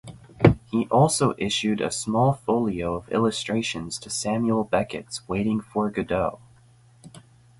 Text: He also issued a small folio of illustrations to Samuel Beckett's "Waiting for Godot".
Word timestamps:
He 0.65 0.87
also 0.87 1.35
issued 1.37 1.79
a 1.79 1.91
small 1.91 2.33
folio 2.33 2.95
of 2.95 3.07
illustrations 3.11 3.99
to 3.99 4.09
Samuel 4.09 4.63
Beckett's 4.63 5.21
"Waiting 5.29 5.61
for 5.61 5.91
Godot". 5.91 6.39